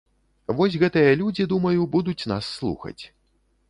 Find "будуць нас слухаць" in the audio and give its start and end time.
1.95-3.01